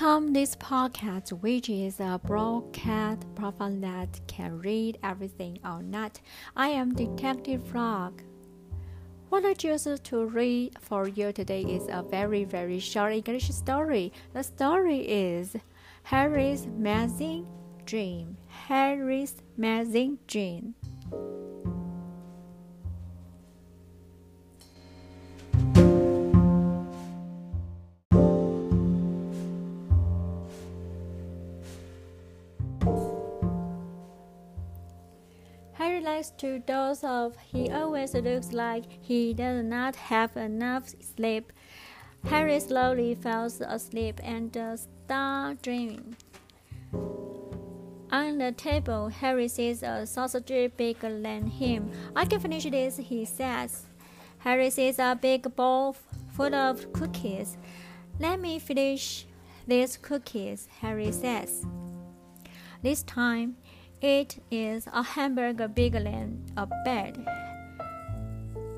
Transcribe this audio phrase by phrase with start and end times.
[0.00, 6.20] Welcome this podcast, which is a broadcast platform that can read everything or not.
[6.54, 8.22] I am Detective Frog.
[9.28, 14.12] What I choose to read for you today is a very, very short English story.
[14.34, 15.56] The story is
[16.04, 17.48] Harry's Amazing
[17.84, 18.36] Dream.
[18.46, 20.76] Harry's Amazing Dream.
[36.00, 37.32] Likes to doze off.
[37.38, 41.52] He always looks like he does not have enough sleep.
[42.24, 46.16] Harry slowly falls asleep and uh, starts dreaming.
[48.10, 51.90] On the table, Harry sees a sausage bigger than him.
[52.16, 53.86] I can finish this, he says.
[54.38, 55.96] Harry sees a big bowl
[56.32, 57.58] full of cookies.
[58.18, 59.26] Let me finish
[59.66, 61.66] these cookies, Harry says.
[62.82, 63.56] This time,
[64.00, 67.26] it is a hamburger bigger than a bed.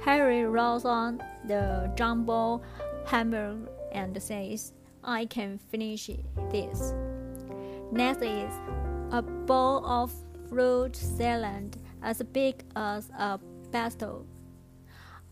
[0.00, 2.60] Harry rolls on the jumbo
[3.06, 6.10] hamburger and says, I can finish
[6.50, 6.94] this.
[7.92, 8.52] Next is
[9.12, 10.12] a bowl of
[10.48, 13.38] fruit salad as big as a
[13.70, 14.26] battle.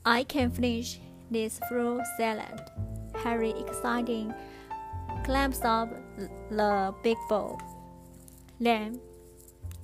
[0.05, 2.61] I can finish this fruit salad.
[3.23, 4.33] Harry, exciting,
[5.25, 5.91] clamps up
[6.51, 7.61] the big bowl.
[8.61, 9.01] Then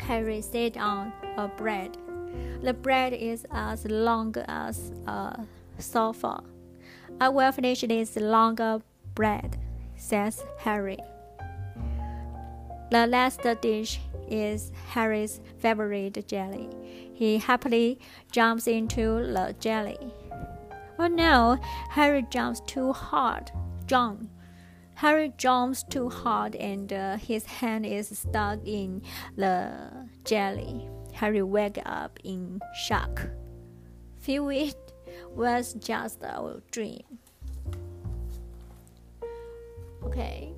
[0.01, 1.97] Harry sat on a bread.
[2.63, 5.45] The bread is as long as a
[5.79, 6.43] sofa.
[7.21, 8.81] I will finish this longer
[9.15, 9.59] bread,
[9.97, 10.99] says Harry.
[12.91, 16.69] The last dish is Harry's favorite jelly.
[17.15, 17.99] He happily
[18.33, 19.99] jumps into the jelly.
[20.99, 21.59] Oh no,
[21.91, 23.51] Harry jumps too hard.
[23.87, 24.29] Jump.
[24.99, 29.01] Harry jumps too hard and uh, his hand is stuck in
[29.37, 29.79] the
[30.25, 30.89] jelly.
[31.13, 33.29] Harry wakes up in shock.
[34.19, 34.93] Feel it
[35.37, 37.05] was just a dream.
[40.03, 40.53] Okay.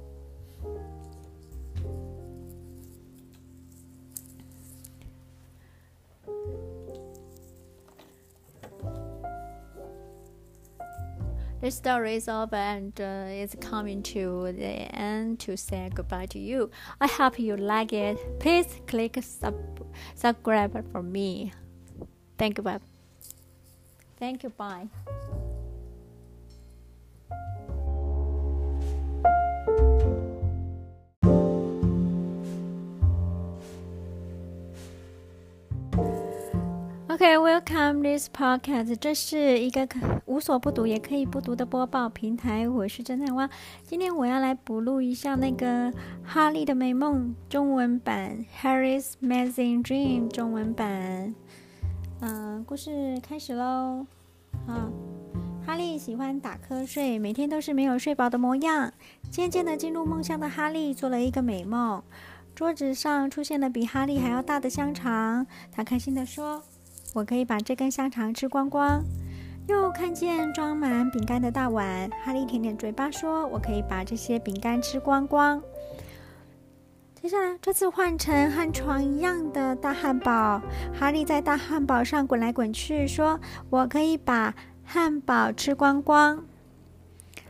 [11.60, 16.38] The story is over and uh, it's coming to the end to say goodbye to
[16.38, 16.70] you.
[17.00, 18.16] I hope you like it.
[18.40, 19.54] Please click sub
[20.14, 21.52] subscribe for me.
[22.38, 22.64] Thank you.
[22.64, 22.80] Bye.
[24.18, 24.48] Thank you.
[24.50, 24.88] Bye.
[37.20, 38.96] OK，welcome this podcast。
[38.96, 39.86] 这是一个
[40.24, 42.66] 无所不读也可以不读的播报平台。
[42.66, 43.46] 我是侦探蛙。
[43.84, 45.92] 今天我要来补录一下那个
[46.24, 51.34] 《哈利的美梦》中文版《Harry's Amazing Dream》中文版。
[52.20, 54.06] 嗯，故事开始喽。
[54.66, 54.88] 啊，
[55.66, 58.90] 哈利喜欢打瞌睡，每天都是没有睡饱的模样。
[59.30, 62.02] 渐渐的进入梦乡的哈利做了一个美梦，
[62.54, 65.46] 桌子上出现了比哈利还要大的香肠。
[65.70, 66.62] 他开心的说。
[67.12, 69.02] 我可以把这根香肠吃光光。
[69.66, 75.62] 又看见装满饼干的大碗，哈利舔舔嘴巴说：“我可以把这些饼干吃光光。”
[77.14, 80.60] 接下来，这次换成和床一样的大汉堡，
[80.98, 83.38] 哈利在大汉堡上滚来滚去，说
[83.70, 84.54] ：“我可以把
[84.84, 86.42] 汉堡吃光光。”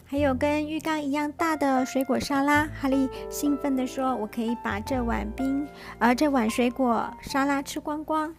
[0.04, 5.66] 还有跟浴缸一样大的水果沙拉，哈利兴奋地说：“我可以把这碗冰，
[5.98, 8.34] 而这碗水果沙拉吃光光。”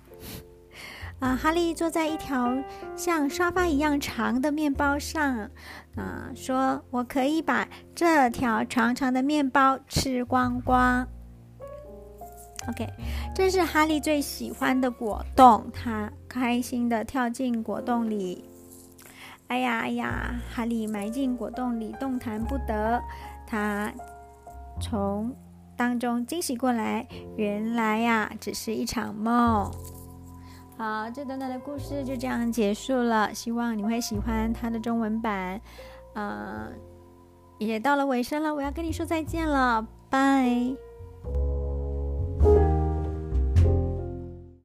[1.22, 2.52] 啊，哈利坐在一条
[2.96, 5.52] 像沙发一样长的面包上，
[5.96, 11.08] 啊，说：“我可以把这条长长的面包吃光光。”
[12.68, 12.90] OK，
[13.36, 18.44] 这是哈利最喜欢的果冻，他开心的跳进果冻里。
[19.46, 23.00] 哎呀哎呀，哈利埋进果冻里，动弹不得。
[23.46, 23.94] 他
[24.82, 25.36] 从
[25.78, 27.08] 当中惊喜过来，
[27.38, 29.72] 原来呀，只是一场梦。
[30.78, 33.34] 好，这短短的故事就这样结束了。
[33.34, 35.62] 希望你会喜欢它的中文版。
[36.16, 36.74] 嗯，
[37.60, 40.91] 也到了尾声了，我要跟你说再见了，拜。